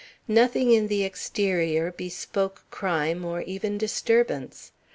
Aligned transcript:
Nothing 0.27 0.71
in 0.71 0.87
the 0.87 1.03
exterior 1.03 1.91
bespoke 1.91 2.63
crime 2.71 3.23
or 3.23 3.41
even 3.41 3.77
disturbance. 3.77 4.71